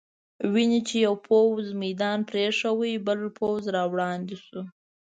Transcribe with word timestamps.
وینې 0.53 0.79
چې 0.87 0.95
یو 1.05 1.15
پوځ 1.27 1.65
میدان 1.83 2.19
پرېښود، 2.29 2.93
بل 3.07 3.19
پوځ 3.37 3.61
را 3.75 3.83
وړاندې 3.91 4.35
شو. 4.45 4.61